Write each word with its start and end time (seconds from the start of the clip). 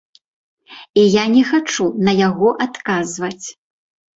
І 1.01 1.03
я 1.17 1.25
не 1.35 1.43
хачу 1.49 1.85
на 2.09 2.17
яго 2.27 2.49
адказваць. 2.67 3.47